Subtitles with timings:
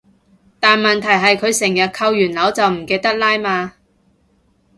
[0.59, 3.75] 但問題係佢成日扣完鈕就唔記得拉嘛